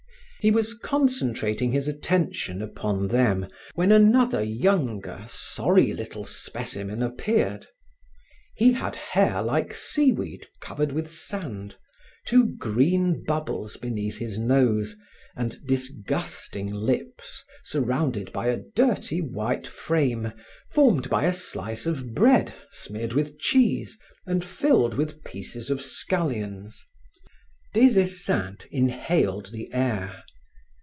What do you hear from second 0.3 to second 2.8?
He was concentrating his attention